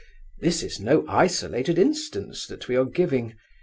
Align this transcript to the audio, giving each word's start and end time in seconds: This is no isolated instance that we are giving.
This 0.39 0.63
is 0.63 0.79
no 0.79 1.05
isolated 1.07 1.77
instance 1.77 2.47
that 2.47 2.67
we 2.67 2.75
are 2.75 2.85
giving. 2.85 3.35